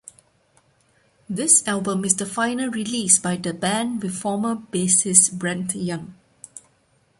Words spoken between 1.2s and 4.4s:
This album is the final release by the band with